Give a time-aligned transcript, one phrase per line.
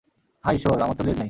[0.43, 1.19] হায় ইশ্বর, আমার তো লেজ নেই!